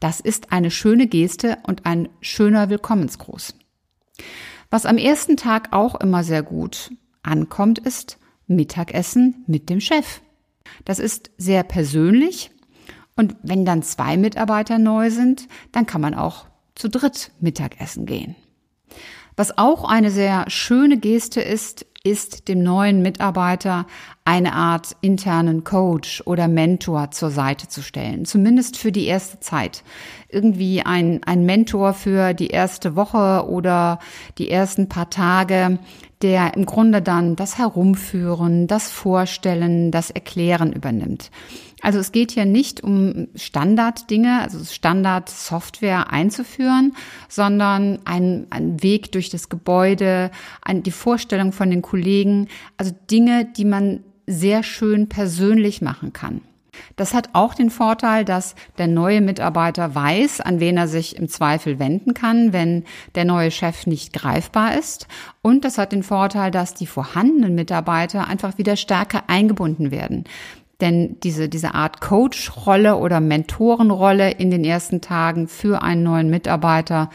Das 0.00 0.20
ist 0.20 0.52
eine 0.52 0.70
schöne 0.70 1.06
Geste 1.06 1.58
und 1.66 1.84
ein 1.84 2.08
schöner 2.20 2.70
Willkommensgruß. 2.70 3.54
Was 4.70 4.86
am 4.86 4.98
ersten 4.98 5.36
Tag 5.36 5.72
auch 5.72 5.94
immer 5.94 6.24
sehr 6.24 6.42
gut 6.42 6.90
ankommt, 7.22 7.78
ist 7.78 8.18
Mittagessen 8.46 9.44
mit 9.46 9.68
dem 9.70 9.80
Chef. 9.80 10.20
Das 10.84 10.98
ist 10.98 11.30
sehr 11.38 11.62
persönlich 11.62 12.50
und 13.16 13.36
wenn 13.42 13.64
dann 13.64 13.82
zwei 13.82 14.16
Mitarbeiter 14.16 14.78
neu 14.78 15.10
sind, 15.10 15.48
dann 15.72 15.86
kann 15.86 16.00
man 16.00 16.14
auch 16.14 16.46
zu 16.74 16.88
dritt 16.88 17.32
Mittagessen 17.40 18.06
gehen. 18.06 18.36
Was 19.36 19.58
auch 19.58 19.88
eine 19.88 20.10
sehr 20.10 20.44
schöne 20.48 20.98
Geste 20.98 21.40
ist, 21.40 21.86
ist 22.06 22.46
dem 22.46 22.62
neuen 22.62 23.02
Mitarbeiter 23.02 23.84
eine 24.24 24.52
Art 24.52 24.96
internen 25.00 25.64
Coach 25.64 26.22
oder 26.24 26.46
Mentor 26.46 27.10
zur 27.10 27.30
Seite 27.30 27.66
zu 27.66 27.82
stellen, 27.82 28.24
zumindest 28.24 28.76
für 28.76 28.92
die 28.92 29.06
erste 29.06 29.40
Zeit. 29.40 29.82
Irgendwie 30.28 30.82
ein, 30.82 31.22
ein 31.24 31.44
Mentor 31.44 31.94
für 31.94 32.32
die 32.32 32.46
erste 32.46 32.94
Woche 32.94 33.48
oder 33.48 33.98
die 34.38 34.48
ersten 34.48 34.88
paar 34.88 35.10
Tage, 35.10 35.80
der 36.22 36.54
im 36.54 36.64
Grunde 36.64 37.02
dann 37.02 37.36
das 37.36 37.58
Herumführen, 37.58 38.66
das 38.66 38.90
Vorstellen, 38.90 39.90
das 39.90 40.10
Erklären 40.10 40.72
übernimmt. 40.72 41.30
Also 41.82 41.98
es 41.98 42.10
geht 42.10 42.32
hier 42.32 42.46
nicht 42.46 42.82
um 42.82 43.28
Standarddinge, 43.34 44.40
also 44.40 44.64
Standardsoftware 44.64 46.10
einzuführen, 46.10 46.96
sondern 47.28 47.98
ein, 48.06 48.46
ein 48.50 48.82
Weg 48.82 49.12
durch 49.12 49.28
das 49.28 49.50
Gebäude, 49.50 50.30
ein, 50.62 50.82
die 50.82 50.90
Vorstellung 50.90 51.52
von 51.52 51.70
den 51.70 51.82
Kollegen, 51.82 52.48
also 52.78 52.92
Dinge, 53.10 53.44
die 53.44 53.66
man 53.66 54.00
sehr 54.26 54.62
schön 54.62 55.08
persönlich 55.08 55.82
machen 55.82 56.12
kann. 56.12 56.40
Das 56.96 57.14
hat 57.14 57.30
auch 57.32 57.54
den 57.54 57.70
Vorteil, 57.70 58.24
dass 58.24 58.54
der 58.78 58.86
neue 58.86 59.20
Mitarbeiter 59.20 59.94
weiß, 59.94 60.40
an 60.40 60.60
wen 60.60 60.76
er 60.76 60.88
sich 60.88 61.16
im 61.16 61.28
Zweifel 61.28 61.78
wenden 61.78 62.14
kann, 62.14 62.52
wenn 62.52 62.84
der 63.14 63.24
neue 63.24 63.50
Chef 63.50 63.86
nicht 63.86 64.12
greifbar 64.12 64.76
ist. 64.76 65.06
Und 65.42 65.64
das 65.64 65.78
hat 65.78 65.92
den 65.92 66.02
Vorteil, 66.02 66.50
dass 66.50 66.74
die 66.74 66.86
vorhandenen 66.86 67.54
Mitarbeiter 67.54 68.26
einfach 68.26 68.58
wieder 68.58 68.76
stärker 68.76 69.24
eingebunden 69.28 69.90
werden. 69.90 70.24
Denn 70.80 71.18
diese, 71.22 71.48
diese 71.48 71.74
Art 71.74 72.00
Coach-Rolle 72.00 72.96
oder 72.96 73.20
Mentorenrolle 73.20 74.30
in 74.30 74.50
den 74.50 74.64
ersten 74.64 75.00
Tagen 75.00 75.48
für 75.48 75.82
einen 75.82 76.02
neuen 76.02 76.28
Mitarbeiter, 76.28 77.10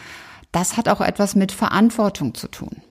das 0.52 0.78
hat 0.78 0.90
auch 0.90 1.02
etwas 1.02 1.36
mit 1.36 1.52
Verantwortung 1.52 2.34
zu 2.34 2.48
tun. 2.48 2.82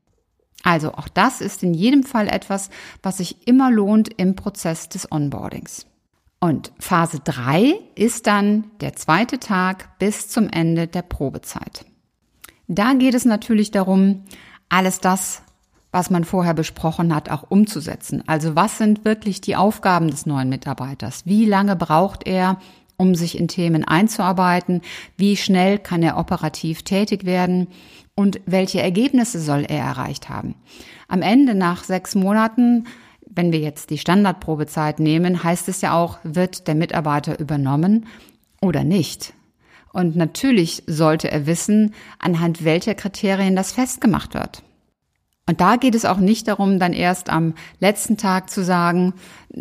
Also 0.63 0.93
auch 0.93 1.09
das 1.09 1.41
ist 1.41 1.63
in 1.63 1.75
jedem 1.75 2.03
Fall 2.03 2.29
etwas, 2.29 2.71
was 3.03 3.17
sich 3.17 3.47
immer 3.49 3.71
lohnt 3.71 4.11
im 4.19 4.37
Prozess 4.37 4.89
des 4.89 5.11
Onboardings. 5.11 5.87
Und 6.41 6.73
Phase 6.79 7.21
3 7.23 7.75
ist 7.95 8.27
dann 8.27 8.65
der 8.81 8.95
zweite 8.95 9.39
Tag 9.39 9.99
bis 9.99 10.29
zum 10.29 10.49
Ende 10.49 10.87
der 10.87 11.03
Probezeit. 11.03 11.85
Da 12.67 12.95
geht 12.95 13.15
es 13.15 13.25
natürlich 13.25 13.71
darum, 13.71 14.25
alles 14.69 15.01
das 15.01 15.43
was 15.93 16.11
man 16.11 16.25
vorher 16.25 16.55
besprochen 16.55 17.15
hat, 17.15 17.31
auch 17.31 17.45
umzusetzen. 17.49 18.23
Also 18.27 18.55
was 18.55 18.79
sind 18.79 19.05
wirklich 19.05 19.41
die 19.41 19.57
Aufgaben 19.57 20.11
des 20.11 20.27
neuen 20.27 20.49
Mitarbeiters? 20.49 21.27
Wie 21.27 21.45
lange 21.45 21.77
braucht 21.77 22.27
er, 22.27 22.59
um 22.97 23.15
sich 23.15 23.39
in 23.39 23.49
Themen 23.49 23.85
einzuarbeiten? 23.85 24.83
Wie 25.17 25.37
schnell 25.37 25.79
kann 25.79 26.03
er 26.03 26.17
operativ 26.17 26.83
tätig 26.83 27.25
werden? 27.25 27.69
Und 28.15 28.41
welche 28.47 28.81
Ergebnisse 28.81 29.41
soll 29.41 29.65
er 29.69 29.83
erreicht 29.83 30.29
haben? 30.29 30.55
Am 31.09 31.23
Ende 31.23 31.55
nach 31.55 31.83
sechs 31.83 32.15
Monaten 32.15 32.85
wenn 33.35 33.53
wir 33.53 33.61
jetzt 33.61 33.91
die 33.91 33.99
Standardprobezeit 33.99 35.01
nehmen, 35.01 35.43
heißt 35.43 35.69
es 35.69 35.81
ja 35.81 35.95
auch, 35.95 36.19
wird 36.23 36.67
der 36.67 36.75
Mitarbeiter 36.75 37.39
übernommen 37.39 38.07
oder 38.61 38.85
nicht? 38.85 39.33
Und 39.93 40.17
natürlich 40.17 40.83
sollte 40.87 41.31
er 41.31 41.47
wissen, 41.47 41.95
anhand 42.19 42.65
welcher 42.65 42.95
Kriterien 42.95 43.57
das 43.57 43.73
festgemacht 43.73 44.35
wird. 44.35 44.63
Und 45.51 45.61
da 45.61 45.75
geht 45.75 45.97
es 45.97 46.05
auch 46.05 46.19
nicht 46.19 46.47
darum, 46.47 46.79
dann 46.79 46.93
erst 46.93 47.29
am 47.29 47.55
letzten 47.81 48.17
Tag 48.17 48.51
zu 48.51 48.63
sagen, 48.63 49.15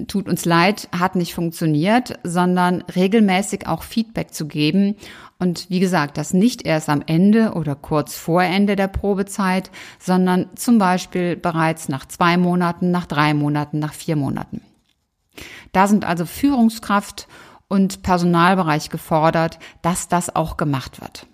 tut 0.07 0.29
uns 0.29 0.45
leid, 0.45 0.87
hat 0.91 1.15
nicht 1.15 1.33
funktioniert, 1.33 2.19
sondern 2.23 2.83
regelmäßig 2.95 3.65
auch 3.65 3.81
Feedback 3.81 4.31
zu 4.31 4.45
geben. 4.47 4.97
Und 5.41 5.69
wie 5.69 5.79
gesagt, 5.79 6.17
das 6.17 6.33
nicht 6.33 6.65
erst 6.65 6.89
am 6.89 7.01
Ende 7.05 7.53
oder 7.53 7.73
kurz 7.73 8.17
vor 8.17 8.43
Ende 8.43 8.75
der 8.75 8.89
Probezeit, 8.89 9.71
sondern 9.97 10.49
zum 10.55 10.77
Beispiel 10.77 11.37
bereits 11.37 11.87
nach 11.87 12.05
zwei 12.05 12.35
Monaten, 12.35 12.91
nach 12.91 13.05
drei 13.05 13.33
Monaten, 13.33 13.79
nach 13.79 13.93
vier 13.93 14.17
Monaten. 14.17 14.61
Da 15.71 15.87
sind 15.87 16.03
also 16.03 16.25
Führungskraft 16.25 17.29
und 17.69 18.03
Personalbereich 18.03 18.89
gefordert, 18.89 19.59
dass 19.81 20.09
das 20.09 20.35
auch 20.35 20.57
gemacht 20.57 20.99
wird. 20.99 21.25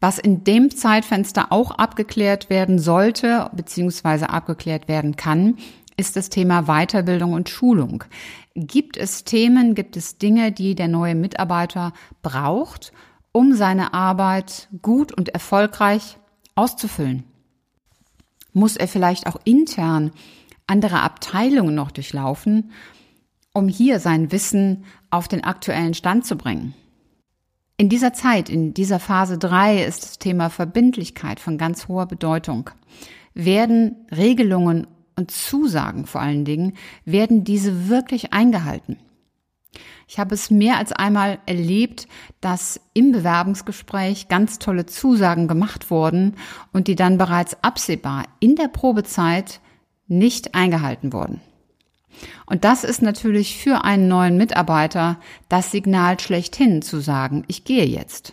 Was 0.00 0.18
in 0.18 0.44
dem 0.44 0.70
Zeitfenster 0.70 1.48
auch 1.50 1.72
abgeklärt 1.72 2.48
werden 2.48 2.78
sollte 2.78 3.50
bzw. 3.52 4.26
abgeklärt 4.26 4.88
werden 4.88 5.16
kann, 5.16 5.58
ist 5.98 6.16
das 6.16 6.30
Thema 6.30 6.62
Weiterbildung 6.62 7.32
und 7.32 7.50
Schulung. 7.50 8.04
Gibt 8.54 8.96
es 8.96 9.24
Themen, 9.24 9.74
gibt 9.74 9.96
es 9.96 10.16
Dinge, 10.16 10.52
die 10.52 10.74
der 10.74 10.88
neue 10.88 11.16
Mitarbeiter 11.16 11.92
braucht, 12.22 12.92
um 13.32 13.54
seine 13.54 13.92
Arbeit 13.92 14.68
gut 14.80 15.12
und 15.12 15.28
erfolgreich 15.28 16.16
auszufüllen? 16.54 17.24
Muss 18.52 18.76
er 18.76 18.88
vielleicht 18.88 19.26
auch 19.26 19.36
intern 19.44 20.12
andere 20.66 21.02
Abteilungen 21.02 21.74
noch 21.74 21.90
durchlaufen, 21.90 22.70
um 23.52 23.68
hier 23.68 23.98
sein 23.98 24.30
Wissen 24.30 24.84
auf 25.10 25.26
den 25.26 25.42
aktuellen 25.42 25.94
Stand 25.94 26.24
zu 26.24 26.36
bringen? 26.36 26.74
In 27.76 27.88
dieser 27.88 28.12
Zeit, 28.12 28.48
in 28.48 28.72
dieser 28.72 29.00
Phase 29.00 29.36
3 29.36 29.84
ist 29.84 30.02
das 30.04 30.18
Thema 30.18 30.48
Verbindlichkeit 30.48 31.40
von 31.40 31.58
ganz 31.58 31.88
hoher 31.88 32.06
Bedeutung. 32.06 32.70
Werden 33.34 33.96
Regelungen 34.10 34.86
und 35.18 35.30
Zusagen 35.30 36.06
vor 36.06 36.22
allen 36.22 36.44
Dingen, 36.46 36.74
werden 37.04 37.44
diese 37.44 37.88
wirklich 37.88 38.32
eingehalten? 38.32 38.96
Ich 40.06 40.18
habe 40.18 40.34
es 40.34 40.50
mehr 40.50 40.78
als 40.78 40.92
einmal 40.92 41.38
erlebt, 41.44 42.08
dass 42.40 42.80
im 42.94 43.12
Bewerbungsgespräch 43.12 44.28
ganz 44.28 44.58
tolle 44.58 44.86
Zusagen 44.86 45.48
gemacht 45.48 45.90
wurden 45.90 46.36
und 46.72 46.88
die 46.88 46.96
dann 46.96 47.18
bereits 47.18 47.62
absehbar 47.62 48.24
in 48.40 48.56
der 48.56 48.68
Probezeit 48.68 49.60
nicht 50.06 50.54
eingehalten 50.54 51.12
wurden. 51.12 51.42
Und 52.46 52.64
das 52.64 52.84
ist 52.84 53.02
natürlich 53.02 53.62
für 53.62 53.84
einen 53.84 54.08
neuen 54.08 54.38
Mitarbeiter 54.38 55.20
das 55.50 55.70
Signal 55.70 56.18
schlechthin 56.18 56.80
zu 56.80 57.00
sagen, 57.00 57.44
ich 57.46 57.64
gehe 57.64 57.84
jetzt. 57.84 58.32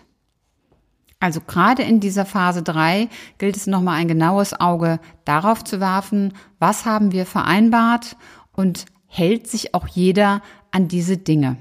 Also 1.20 1.42
gerade 1.42 1.84
in 1.84 2.00
dieser 2.00 2.26
Phase 2.26 2.62
3 2.62 3.08
gilt 3.38 3.58
es 3.58 3.68
nochmal 3.68 3.96
ein 3.96 4.08
genaues 4.08 4.60
Auge 4.60 5.00
darauf 5.24 5.64
zu 5.64 5.80
werfen, 5.80 6.34
was 6.60 6.86
haben 6.86 7.12
wir 7.12 7.26
vereinbart 7.26 8.18
und 8.52 8.86
hält 9.08 9.48
sich 9.48 9.74
auch 9.74 9.88
jeder 9.88 10.42
an 10.72 10.88
diese 10.88 11.18
Dinge. 11.18 11.58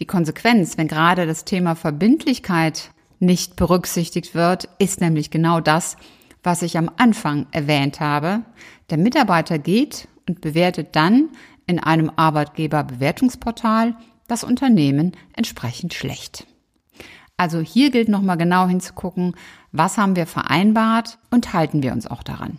Die 0.00 0.06
Konsequenz, 0.06 0.76
wenn 0.76 0.88
gerade 0.88 1.26
das 1.26 1.44
Thema 1.44 1.74
Verbindlichkeit 1.74 2.90
nicht 3.18 3.56
berücksichtigt 3.56 4.34
wird, 4.34 4.68
ist 4.78 5.00
nämlich 5.00 5.30
genau 5.30 5.60
das, 5.60 5.96
was 6.42 6.62
ich 6.62 6.76
am 6.76 6.90
Anfang 6.96 7.46
erwähnt 7.52 8.00
habe. 8.00 8.42
Der 8.90 8.98
Mitarbeiter 8.98 9.58
geht 9.58 10.08
und 10.28 10.40
bewertet 10.40 10.94
dann 10.96 11.30
in 11.66 11.78
einem 11.78 12.10
Arbeitgeberbewertungsportal 12.14 13.96
das 14.28 14.44
Unternehmen 14.44 15.12
entsprechend 15.34 15.94
schlecht. 15.94 16.46
Also 17.36 17.60
hier 17.60 17.90
gilt 17.90 18.08
nochmal 18.08 18.36
genau 18.36 18.66
hinzugucken, 18.66 19.34
was 19.72 19.98
haben 19.98 20.16
wir 20.16 20.26
vereinbart 20.26 21.18
und 21.30 21.52
halten 21.52 21.82
wir 21.82 21.92
uns 21.92 22.06
auch 22.06 22.22
daran. 22.22 22.58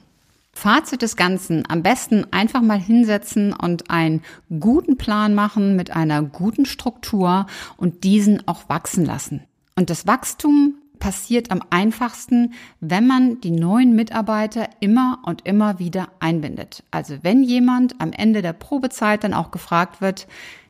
Fazit 0.54 1.04
des 1.04 1.16
Ganzen, 1.16 1.64
am 1.70 1.84
besten 1.84 2.26
einfach 2.32 2.62
mal 2.62 2.80
hinsetzen 2.80 3.54
und 3.54 3.92
einen 3.92 4.24
guten 4.60 4.98
Plan 4.98 5.36
machen 5.36 5.76
mit 5.76 5.96
einer 5.96 6.24
guten 6.24 6.66
Struktur 6.66 7.46
und 7.78 8.04
diesen 8.04 8.48
auch 8.48 8.68
wachsen 8.68 9.06
lassen. 9.06 9.44
Und 9.76 9.92
das 9.92 10.08
Wachstum 10.08 10.74
passiert 10.98 11.52
am 11.52 11.62
einfachsten, 11.70 12.54
wenn 12.80 13.06
man 13.06 13.40
die 13.42 13.52
neuen 13.52 13.96
Mitarbeiter 13.96 14.68
immer 14.80 15.20
und 15.26 15.46
immer 15.46 15.78
wieder 15.78 16.08
einbindet. 16.20 16.84
Also 16.90 17.18
wenn 17.22 17.44
jemand 17.44 18.02
am 18.02 18.12
Ende 18.12 18.42
der 18.42 18.54
Probezeit 18.54 19.24
dann 19.24 19.36
auch 19.36 19.52
gefragt 19.52 20.02
wird, 20.02 20.28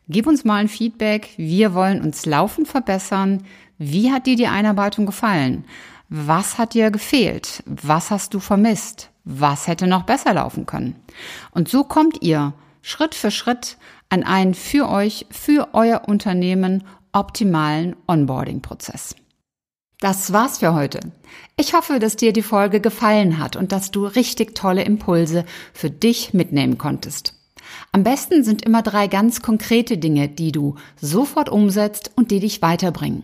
gib 0.10 0.28
uns 0.28 0.44
mal 0.44 0.58
ein 0.58 0.68
Feedback, 0.68 1.30
wir 1.38 1.74
wollen 1.74 2.02
uns 2.02 2.26
laufend 2.26 2.68
verbessern, 2.68 3.44
wie 3.78 4.12
hat 4.12 4.26
dir 4.26 4.36
die 4.36 4.48
Einarbeitung 4.48 5.06
gefallen? 5.06 5.66
Was 6.10 6.58
hat 6.58 6.74
dir 6.74 6.90
gefehlt? 6.92 7.64
Was 7.66 8.12
hast 8.12 8.34
du 8.34 8.40
vermisst? 8.40 9.10
Was 9.24 9.68
hätte 9.68 9.88
noch 9.88 10.04
besser 10.04 10.34
laufen 10.34 10.66
können? 10.66 10.96
Und 11.52 11.68
so 11.68 11.84
kommt 11.84 12.22
ihr 12.22 12.54
Schritt 12.82 13.14
für 13.14 13.32
Schritt 13.32 13.78
an 14.10 14.24
einen 14.24 14.54
für 14.54 14.90
euch, 14.90 15.26
für 15.30 15.70
euer 15.74 16.04
Unternehmen 16.08 16.84
optimalen 17.12 17.96
Onboarding-Prozess. 18.08 19.16
Das 20.00 20.32
war's 20.32 20.60
für 20.60 20.74
heute. 20.74 21.00
Ich 21.58 21.74
hoffe, 21.74 22.00
dass 22.00 22.16
dir 22.16 22.32
die 22.32 22.44
Folge 22.44 22.80
gefallen 22.80 23.40
hat 23.40 23.56
und 23.56 23.72
dass 23.72 23.92
du 23.92 24.06
richtig 24.06 24.56
tolle 24.56 24.84
Impulse 24.84 25.44
für 25.74 25.90
dich 25.90 26.34
mitnehmen 26.34 26.78
konntest. 26.78 27.34
Am 27.92 28.04
besten 28.04 28.44
sind 28.44 28.62
immer 28.62 28.84
drei 28.84 29.08
ganz 29.08 29.42
konkrete 29.42 29.98
Dinge, 29.98 30.30
die 30.30 30.52
du 30.52 30.76
sofort 31.02 31.50
umsetzt 31.50 32.12
und 32.16 32.32
die 32.32 32.40
dich 32.40 32.62
weiterbringen. 32.62 33.24